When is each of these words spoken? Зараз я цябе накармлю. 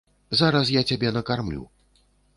Зараз 0.39 0.71
я 0.77 0.83
цябе 0.93 1.11
накармлю. 1.19 1.63